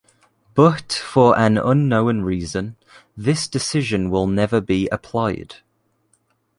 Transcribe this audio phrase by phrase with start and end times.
[0.55, 2.75] But for an unknown reason,
[3.15, 5.57] this decision will never be applied.